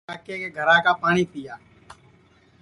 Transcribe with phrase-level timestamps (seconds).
[0.07, 1.55] اور کاکے کے گھرا کا پاٹؔی پِیا